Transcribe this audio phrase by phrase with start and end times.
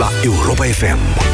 [0.00, 1.29] Europa Express la Europa FM.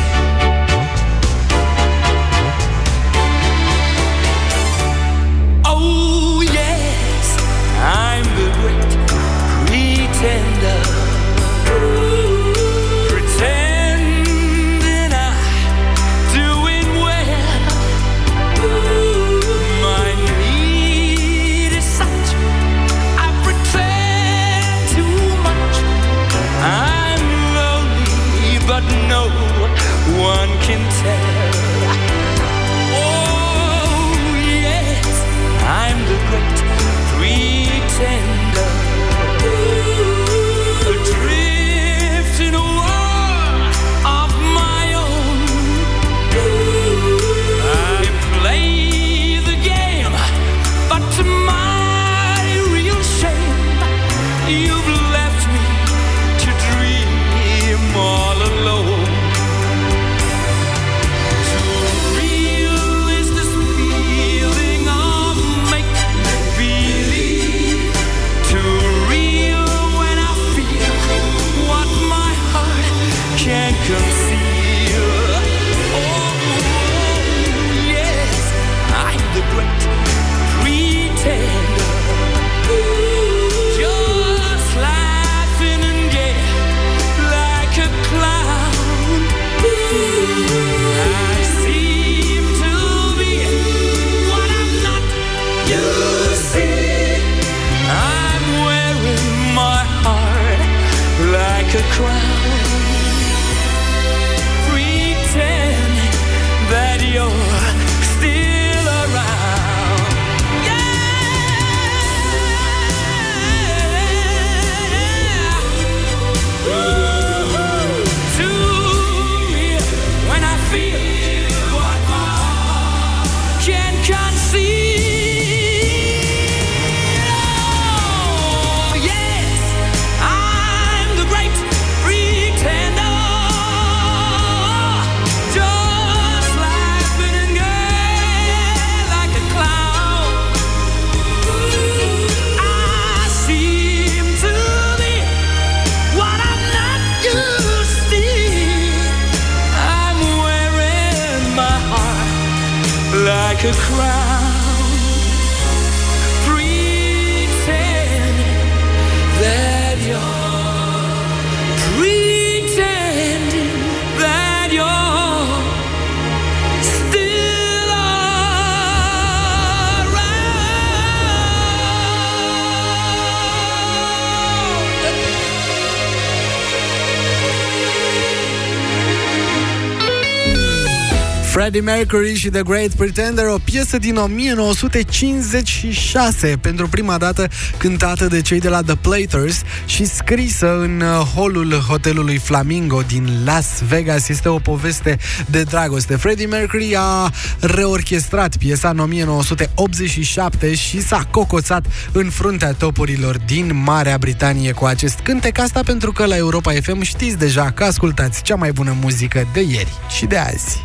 [181.66, 188.40] Freddie Mercury și The Great Pretender, o piesă din 1956, pentru prima dată cântată de
[188.40, 194.28] cei de la The Platers și scrisă în uh, holul hotelului Flamingo din Las Vegas.
[194.28, 196.16] Este o poveste de dragoste.
[196.16, 197.30] Freddie Mercury a
[197.60, 205.18] reorchestrat piesa în 1987 și s-a cocoțat în fruntea topurilor din Marea Britanie cu acest
[205.22, 205.58] cântec.
[205.58, 209.60] Asta pentru că la Europa FM știți deja că ascultați cea mai bună muzică de
[209.60, 210.84] ieri și de azi.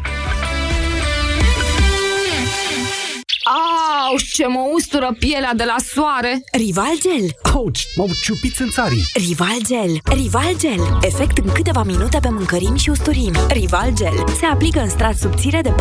[4.11, 6.43] Au, ce mă ustură pielea de la soare!
[6.51, 7.27] Rival Gel.
[7.55, 9.05] Ouch, m-au ciupit în țarii.
[9.13, 9.91] Rival Gel.
[10.21, 10.97] Rival Gel.
[11.01, 13.37] Efect în câteva minute pe mâncărimi și usturimi.
[13.47, 14.23] Rival Gel.
[14.39, 15.73] Se aplică în strat subțire de 4-6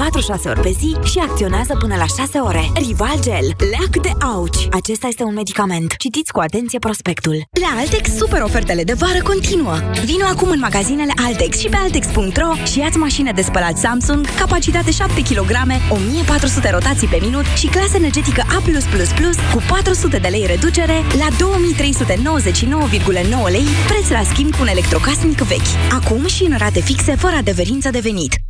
[0.44, 2.64] ori pe zi și acționează până la 6 ore.
[2.74, 3.46] Rival Gel.
[3.70, 4.68] Leac de auci.
[4.70, 5.96] Acesta este un medicament.
[5.96, 7.36] Citiți cu atenție prospectul.
[7.60, 9.76] La Altex, super ofertele de vară continuă.
[10.04, 14.90] Vino acum în magazinele Altex și pe altex.ro și iați mașină de spălat Samsung, capacitate
[14.90, 15.50] 7 kg,
[15.88, 18.62] 1400 rotații pe minut și clasă energetică A+++
[19.52, 21.36] cu 400 de lei reducere la 2399,9
[23.50, 25.92] lei, preț la schimb cu un electrocasnic vechi.
[25.92, 28.49] Acum și în rate fixe fără adeverință de venit.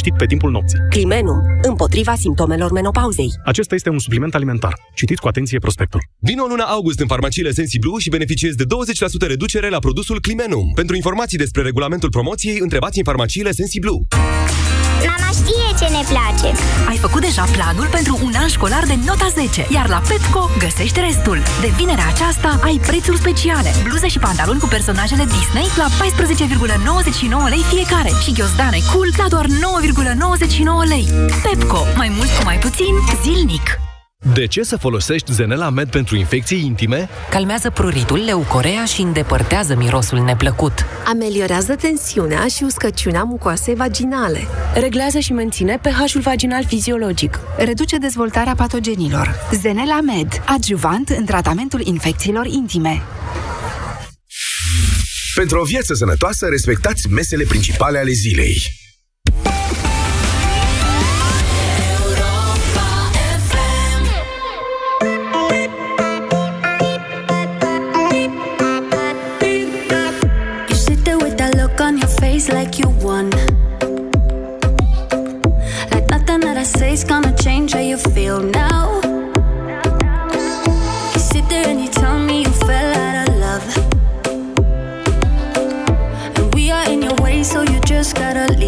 [0.00, 0.78] liniștit pe timpul nopții.
[0.90, 3.30] Climenum, împotriva simptomelor menopauzei.
[3.44, 4.74] Acesta este un supliment alimentar.
[4.94, 6.00] Citiți cu atenție prospectul.
[6.18, 10.72] Vino luna august în farmaciile Sensiblu și beneficiezi de 20% reducere la produsul Climenum.
[10.74, 14.06] Pentru informații despre regulamentul promoției, întrebați în farmaciile Sensiblu.
[15.06, 16.50] Nana știe ce ne place.
[16.88, 21.00] Ai făcut deja planul pentru un an școlar de nota 10, iar la Petco găsești
[21.00, 21.38] restul.
[21.60, 23.70] De vinerea aceasta ai prețuri speciale.
[23.82, 25.88] Bluze și pantaloni cu personajele Disney la
[27.46, 31.08] 14,99 lei fiecare și ghiozdane cool la doar 9,99 lei.
[31.42, 31.86] Pepco.
[31.96, 33.79] Mai mult cu mai puțin zilnic.
[34.34, 37.08] De ce să folosești Zenela Med pentru infecții intime?
[37.30, 40.72] Calmează pruritul, leucorea și îndepărtează mirosul neplăcut.
[41.06, 44.40] Ameliorează tensiunea și uscăciunea mucoasei vaginale.
[44.74, 47.40] Reglează și menține pH-ul vaginal fiziologic.
[47.58, 49.34] Reduce dezvoltarea patogenilor.
[49.52, 53.02] Zenela Med, adjuvant în tratamentul infecțiilor intime.
[55.34, 58.79] Pentru o viață sănătoasă, respectați mesele principale ale zilei.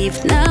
[0.02, 0.41] leave now.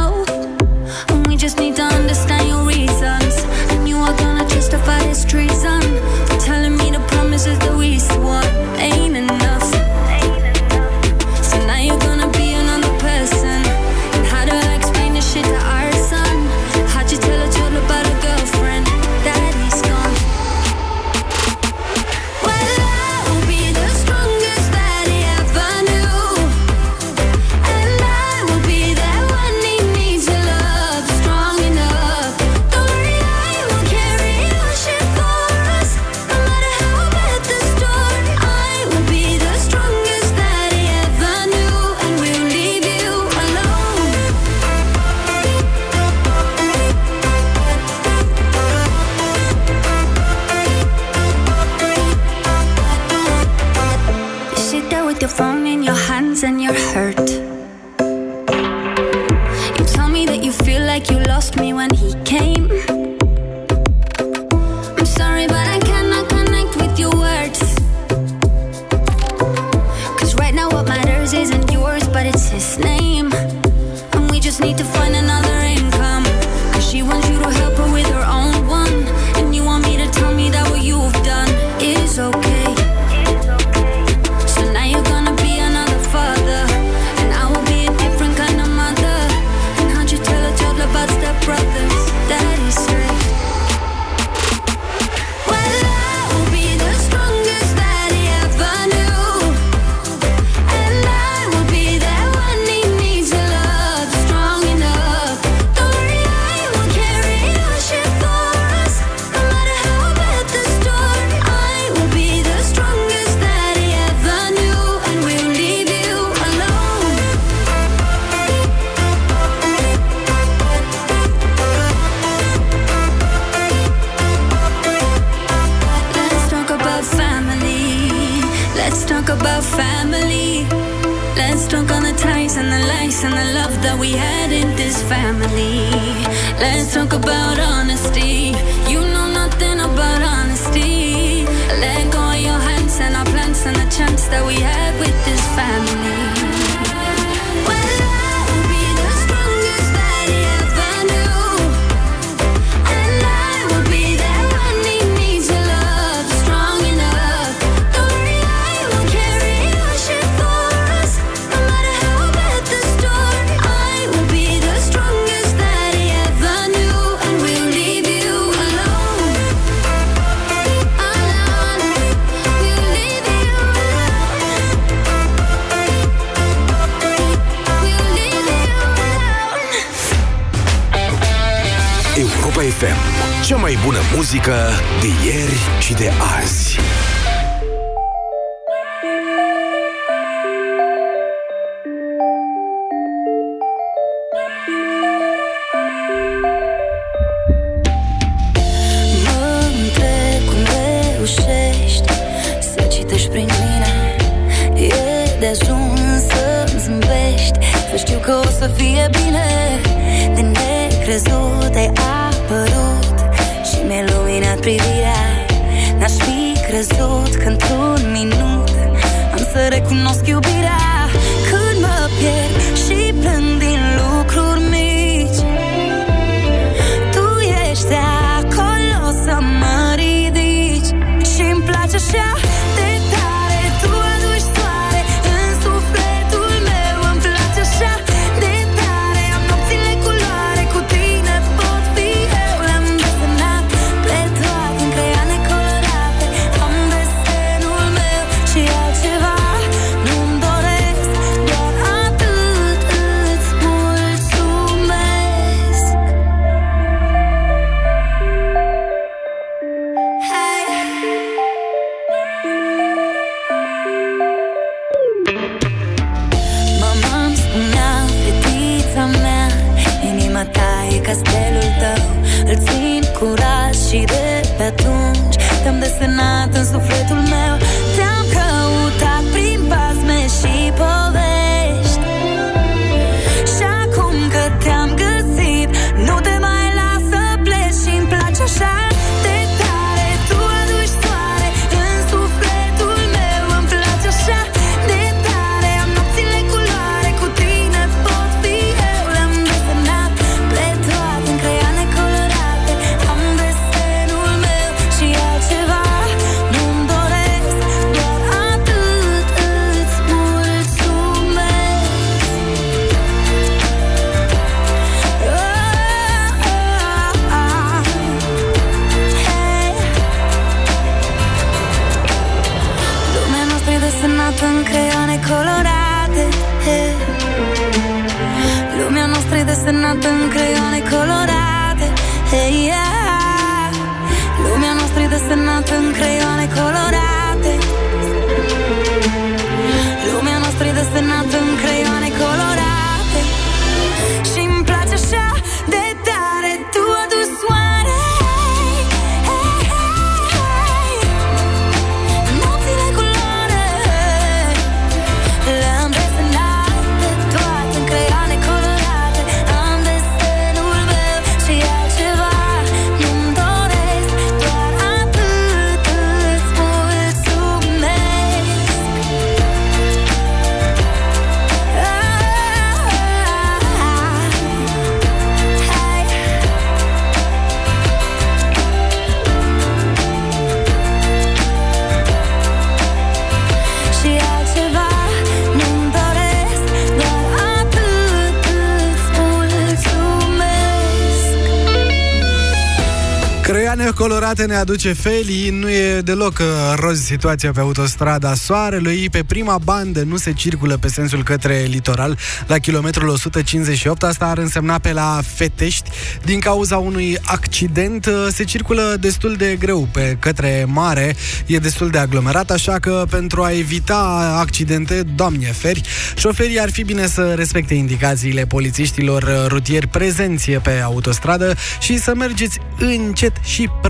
[394.01, 399.10] colorate ne aduce Feli, nu e deloc uh, roz situația pe autostrada Soarelui.
[399.10, 402.17] Pe prima bandă nu se circulă pe sensul către litoral
[402.48, 404.03] la kilometrul 158.
[404.03, 405.89] Asta ar însemna pe la Fetești.
[406.25, 411.15] Din cauza unui accident uh, se circulă destul de greu pe către mare.
[411.46, 415.81] E destul de aglomerat, așa că pentru a evita accidente, doamne feri,
[416.15, 422.15] șoferii ar fi bine să respecte indicațiile polițiștilor uh, rutieri prezenție pe autostradă și să
[422.15, 423.89] mergeți încet și pre-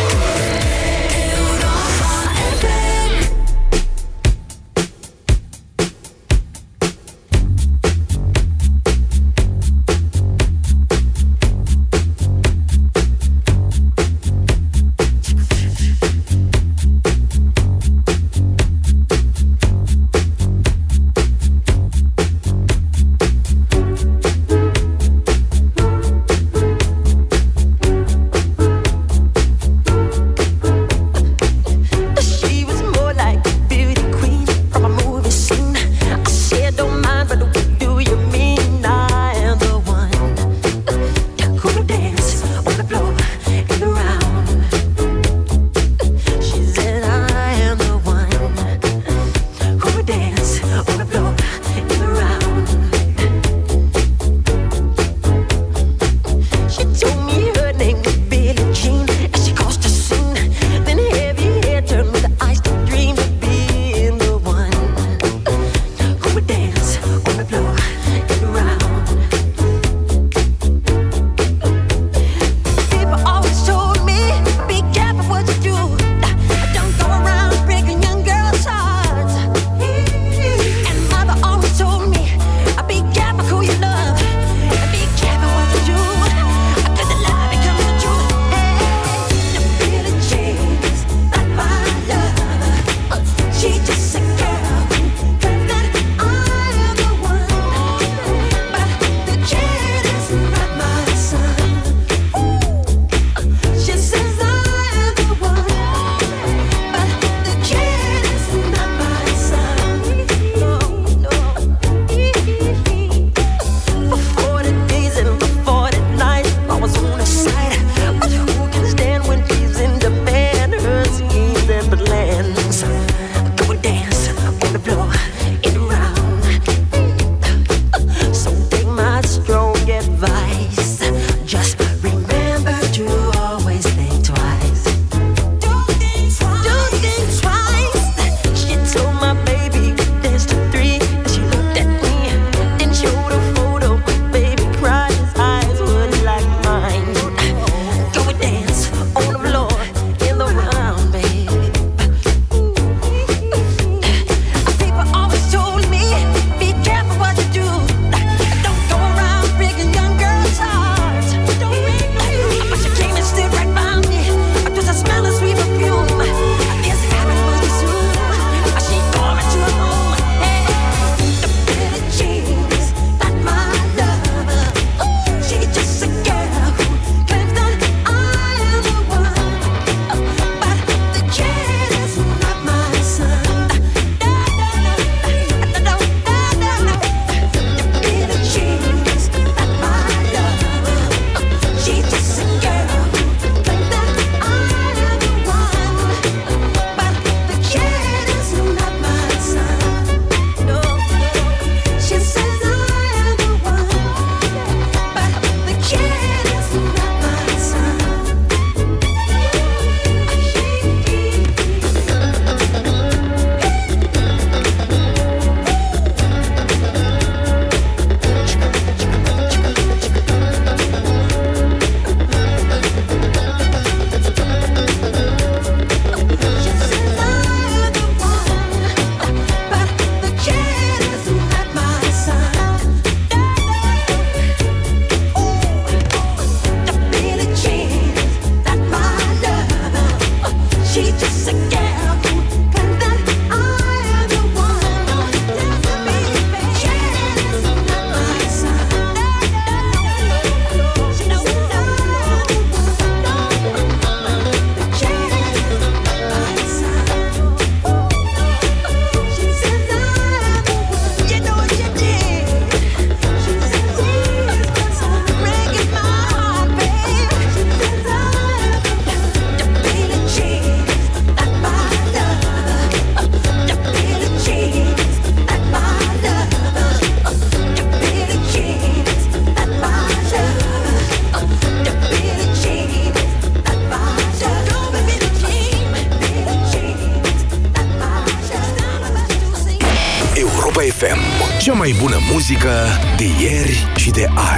[292.31, 292.85] Muzică
[293.17, 294.50] de ieri și de azi.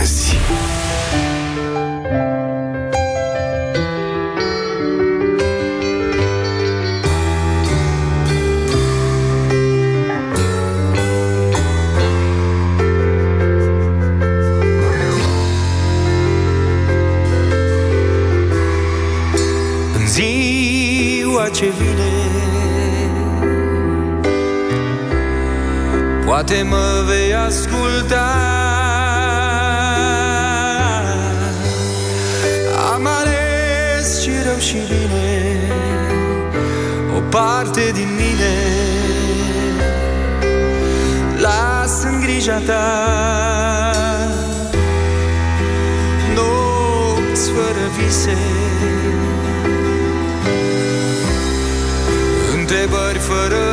[53.33, 53.72] Întrebări fără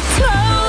[0.00, 0.67] Close.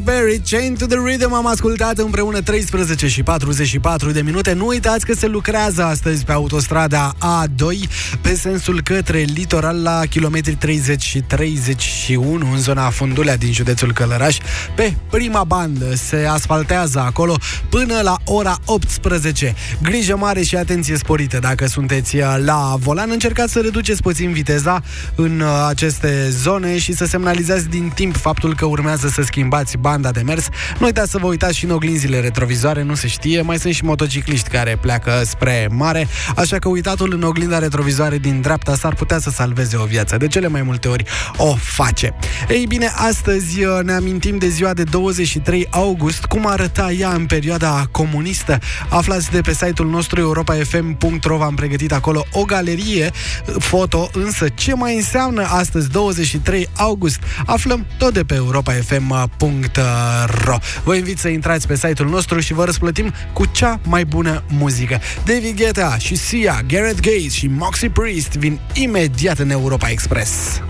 [0.00, 4.52] participe Mary Chain to the Rhythm am ascultat împreună 13 și 44 de minute.
[4.52, 7.88] Nu uitați că se lucrează astăzi pe autostrada A2
[8.20, 14.36] pe sensul către litoral la kilometri 30 și 31 în zona Fundulea din județul Călăraș.
[14.74, 17.36] Pe prima bandă se asfaltează acolo
[17.68, 19.54] până la ora 18.
[19.82, 23.10] Grijă mare și atenție sporită dacă sunteți uh, la volan.
[23.10, 24.82] Încercați să reduceți puțin viteza
[25.14, 30.10] în uh, aceste zone și să semnalizați din timp faptul că urmează să schimbați banda
[30.10, 30.48] de de mers.
[30.78, 33.40] Nu uitați să vă uitați și în oglinzile retrovizoare, nu se știe.
[33.40, 38.40] Mai sunt și motocicliști care pleacă spre mare, așa că uitatul în oglinda retrovizoare din
[38.40, 40.16] dreapta s-ar putea să salveze o viață.
[40.16, 41.04] De cele mai multe ori
[41.36, 42.14] o face.
[42.48, 47.26] Ei bine, astăzi uh, ne amintim de ziua de 23 august, cum arăta ea în
[47.26, 48.58] perioada comunistă.
[48.88, 54.74] Aflați de pe site-ul nostru europa.fm.ro v-am pregătit acolo o galerie uh, foto, însă ce
[54.74, 57.18] mai înseamnă astăzi 23 august?
[57.46, 60.07] Aflăm tot de pe europa.fm.ro
[60.44, 60.56] ro.
[60.84, 65.00] Vă invit să intrați pe site-ul nostru și vă răsplătim cu cea mai bună muzică.
[65.24, 70.60] David Guetta și Sia, Garrett Gates și Moxie Priest vin imediat în Europa Express.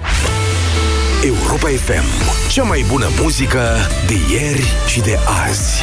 [1.25, 2.05] Europa FM.
[2.53, 5.83] Cea mai bună muzică de ieri și de azi.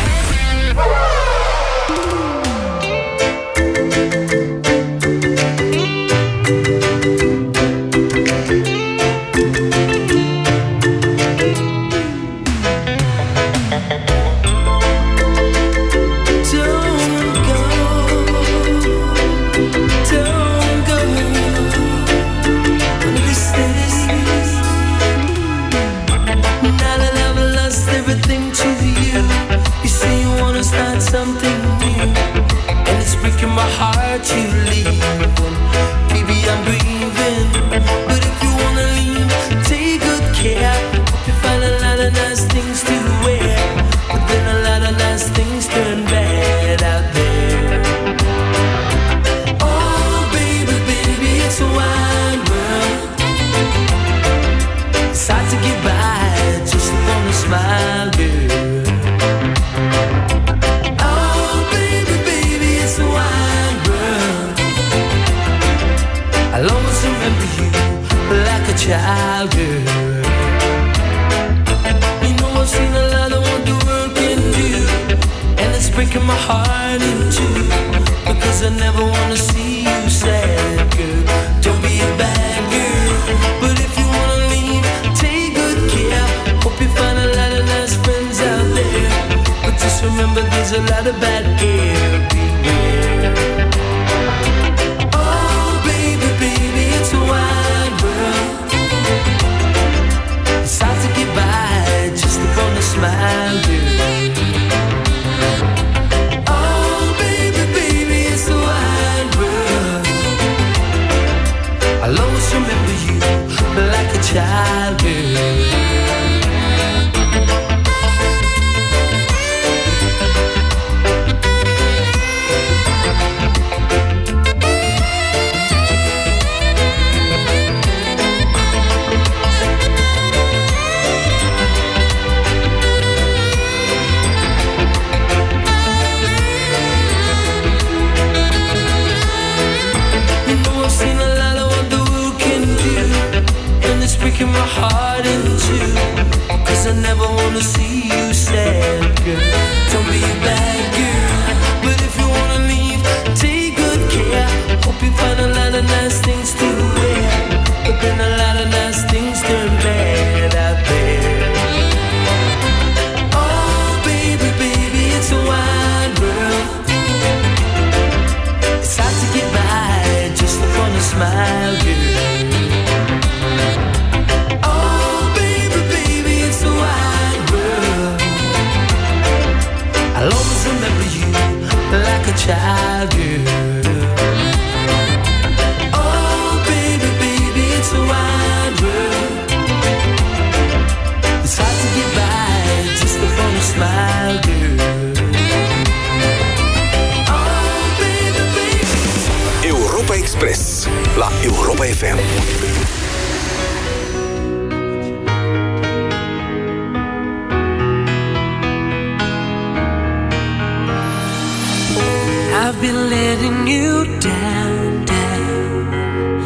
[212.75, 216.41] I've been letting you down, down.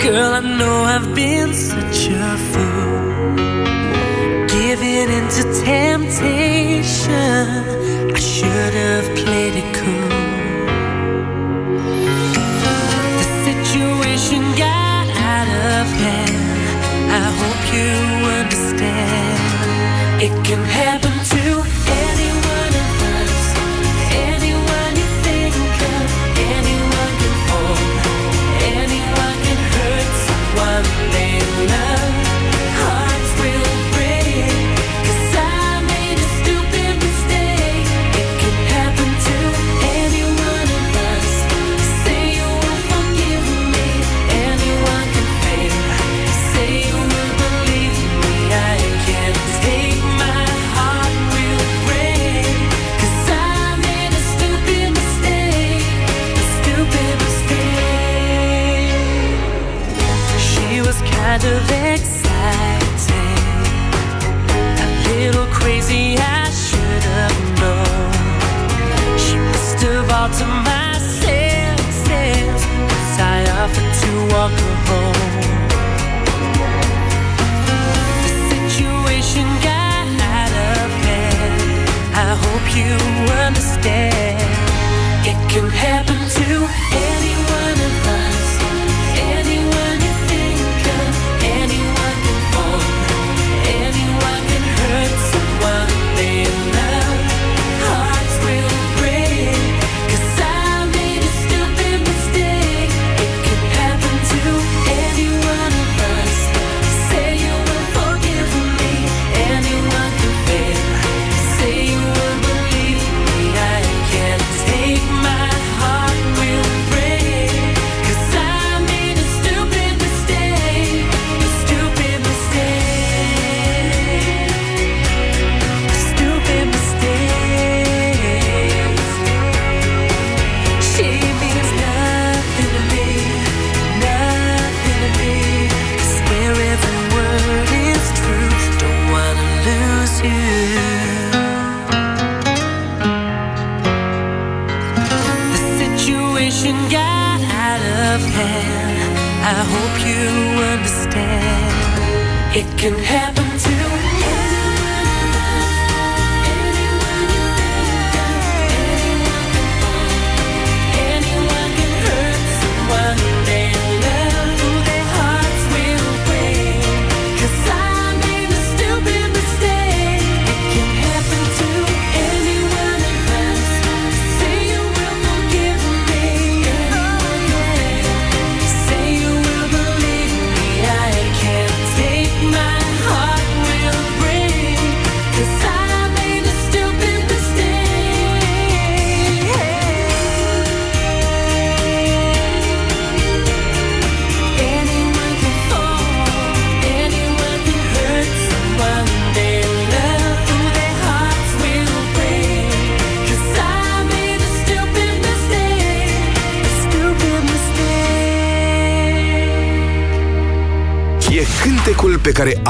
[0.00, 3.36] Girl, I know I've been such a fool.
[4.48, 7.08] Giving in to temptation,
[8.12, 10.10] I should have played it cool.
[13.18, 16.36] The situation got out of hand.
[17.18, 17.92] I hope you
[18.40, 19.40] understand.
[20.22, 21.01] It can happen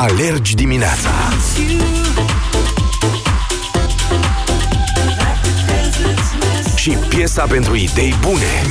[0.03, 1.11] alergi dimineața.
[6.77, 8.63] Și piesa pentru idei bune.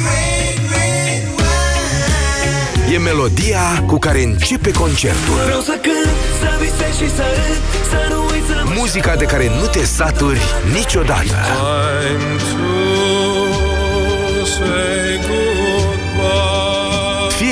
[2.93, 5.33] E melodia cu care începe concertul.
[5.43, 9.25] Vreau să cânt, să visez și să râd Să nu uit să mă Muzica de
[9.25, 10.39] care nu te saturi
[10.73, 11.23] niciodată.
[11.23, 12.35] Time
[14.39, 15.60] to say goodbye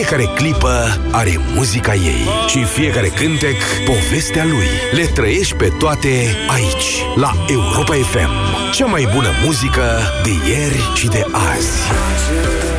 [0.09, 3.55] Fiecare clipă are muzica ei și fiecare cântec
[3.85, 4.67] povestea lui.
[4.91, 6.09] Le trăiești pe toate
[6.47, 8.31] aici, la Europa FM.
[8.71, 12.78] Cea mai bună muzică de ieri și de azi.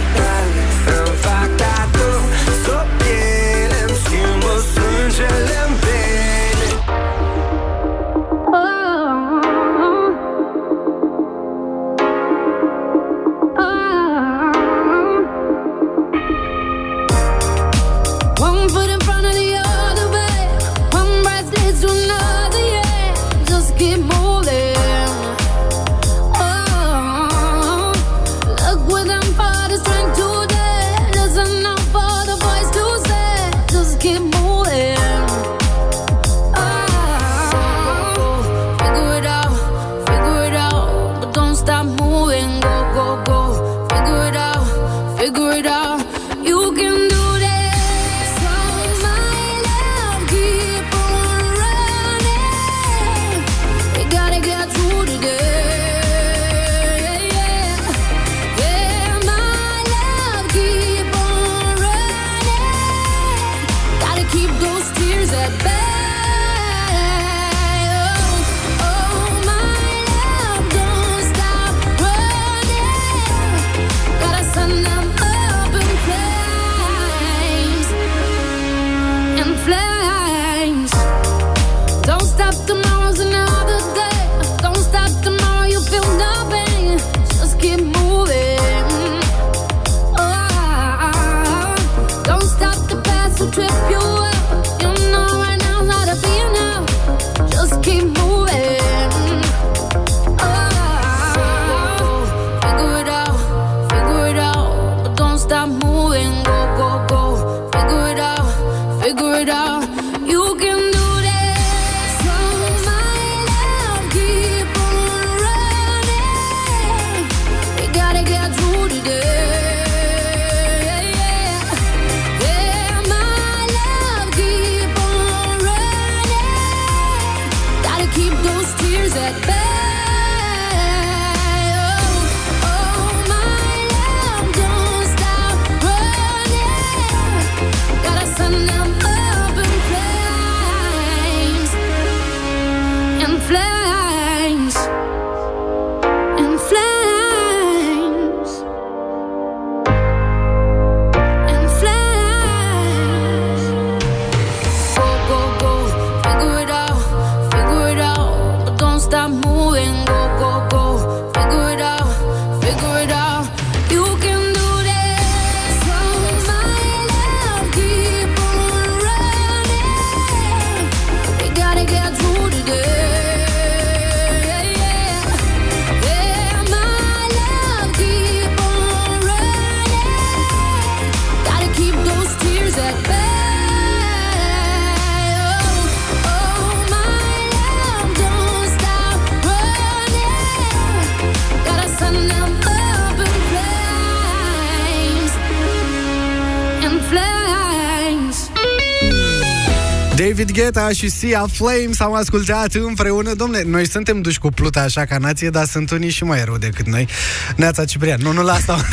[200.70, 203.34] David Guetta și Sia Flames am ascultat împreună.
[203.34, 206.56] Domne, noi suntem duși cu pluta așa ca nație, dar sunt unii și mai rău
[206.56, 207.08] decât noi.
[207.56, 208.88] Neața Ciprian, nu, nu la asta.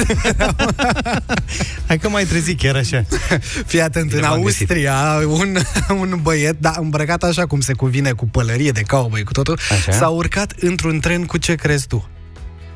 [1.88, 3.06] Hai că mai trezi chiar așa.
[3.66, 4.70] Fii atent, în m-am găsit.
[4.70, 4.96] Austria,
[5.28, 5.58] un,
[5.90, 9.92] un băiet, da, îmbrăcat așa cum se cuvine, cu pălărie de cowboy, cu totul, Așa.
[9.92, 12.10] s-a urcat într-un tren cu ce crezi tu?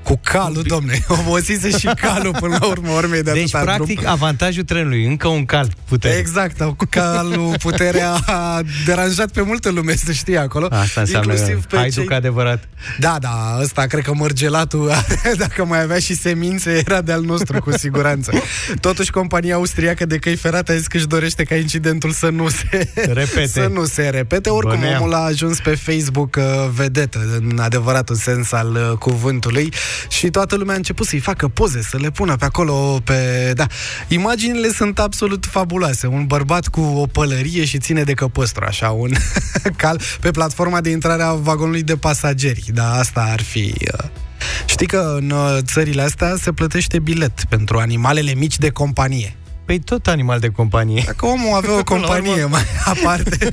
[0.04, 0.99] Cu calul, domne.
[1.20, 4.12] Obosise și calul până la urmă urmei de Deci, atâta practic, drum.
[4.12, 6.14] avantajul trenului, încă un cal putere.
[6.18, 10.68] Exact, au- calul puterea a deranjat pe multă lume, să știi acolo.
[10.72, 12.04] Asta înseamnă inclusiv pe hai cei...
[12.04, 12.68] duc adevărat.
[12.99, 14.91] Da, da, ăsta cred că mărgelatul,
[15.38, 18.32] dacă mai avea și semințe, era de-al nostru, cu siguranță.
[18.80, 22.49] Totuși, compania austriacă de căi ferate a zis că își dorește ca incidentul să nu
[22.49, 23.47] se Repete.
[23.47, 24.49] Să nu se repete.
[24.49, 25.02] Oricum, Băneam.
[25.02, 26.43] omul a ajuns pe Facebook uh,
[26.76, 29.74] vedetă, în adevăratul sens al uh, cuvântului.
[30.10, 33.52] Și toată lumea a început să-i facă poze, să le pună pe acolo, pe...
[33.56, 33.66] Da.
[34.08, 36.08] Imaginile sunt absolut fabuloase.
[36.08, 39.12] Un bărbat cu o pălărie și ține de căpăstru, așa, un
[39.78, 42.66] cal pe platforma de intrare a vagonului de pasageri.
[42.74, 43.74] Da, asta ar fi...
[43.94, 44.10] Uh...
[44.66, 49.36] Știi că în uh, țările astea se plătește bilet pentru animalele mici de companie.
[49.66, 51.03] Păi tot animal de companie.
[51.05, 52.62] Dacă omul avea o companie mai
[52.93, 53.49] aparte,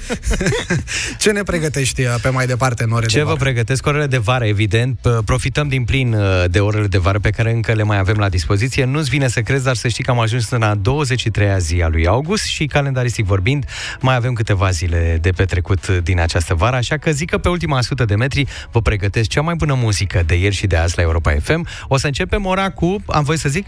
[1.18, 3.38] ce ne pregătești uh, pe mai departe în ore Ce de vă vară?
[3.40, 4.98] pregătesc orele de vară, evident.
[4.98, 8.16] P- Profităm din plin uh, de orele de vară pe care încă le mai avem
[8.16, 8.84] la dispoziție.
[8.84, 11.88] Nu-ți vine să crezi, dar să știi că am ajuns în a 23-a zi a
[11.88, 13.64] lui august și calendaristic vorbind,
[14.00, 17.78] mai avem câteva zile de petrecut din această vară, așa că zic că pe ultima
[17.78, 21.02] 100 de metri vă pregătesc cea mai bună muzică de ieri și de azi la
[21.02, 21.66] Europa FM.
[21.88, 23.66] O să începem ora cu, am voie să zic?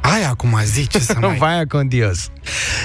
[0.00, 1.36] Hai acum zi ce să mai...
[1.36, 2.28] Vaia con Dios.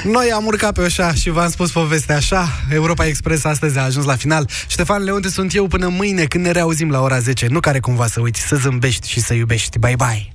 [0.04, 2.48] Noi am urcat pe așa și v-am spus povestea așa.
[2.70, 4.50] Europa Express astăzi a ajuns la final.
[4.68, 7.48] Ștefan Leonte sunt eu până mâine când ne reauzim la ora 10.
[7.48, 9.80] Nu care cumva să uiți, să zâmbești și să iubești.
[9.80, 10.34] Bye bye!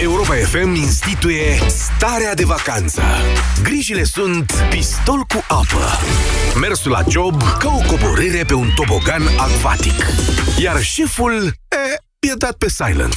[0.00, 3.02] Europa FM instituie starea de vacanță.
[3.62, 5.98] Grijile sunt pistol cu apă,
[6.60, 10.06] mersul la job ca o coborâre pe un tobogan acvatic,
[10.58, 11.96] iar șeful e,
[12.28, 13.14] e dat pe silent.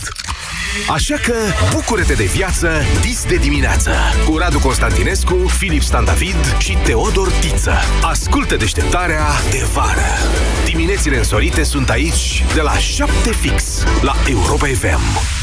[0.90, 1.34] Așa că
[1.74, 3.92] bucură-te de viață dis de dimineață
[4.26, 7.74] cu Radu Constantinescu, Filip Stan David și Teodor Tiță.
[8.02, 10.18] Ascultă deșteptarea de vară.
[10.66, 15.43] Diminețile însorite sunt aici de la 7 fix la Europa FM.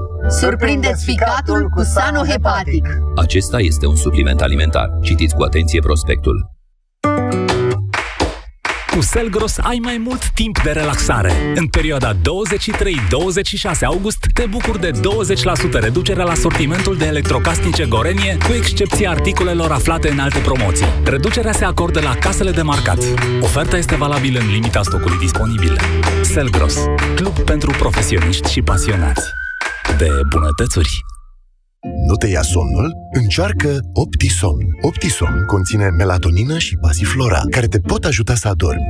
[0.29, 2.87] Surprindeți ficatul cu Sanohepatic.
[3.15, 4.89] Acesta este un supliment alimentar.
[5.01, 6.49] Citiți cu atenție prospectul.
[8.91, 11.33] Cu Selgros ai mai mult timp de relaxare.
[11.55, 12.19] În perioada 23-26
[13.85, 14.93] august te bucuri de 20%
[15.71, 20.87] reducere la sortimentul de electrocasnice Gorenie, cu excepția articolelor aflate în alte promoții.
[21.03, 23.03] Reducerea se acordă la casele de marcat.
[23.41, 25.77] Oferta este valabilă în limita stocului disponibil.
[26.21, 26.77] Selgros,
[27.15, 29.39] club pentru profesioniști și pasionați
[30.01, 31.03] de bunătățuri.
[32.07, 32.93] Nu te ia somnul?
[33.11, 34.65] Încearcă Optisomn.
[34.81, 38.87] Optisomn conține melatonină și pasiflora, care te pot ajuta să adormi.